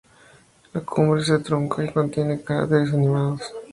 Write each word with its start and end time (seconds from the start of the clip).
La 0.73 0.81
cumbre 0.83 1.23
se 1.23 1.37
trunca 1.37 1.85
y 1.85 1.93
contiene 1.93 2.41
cráteres 2.41 2.91
anidados. 2.91 3.41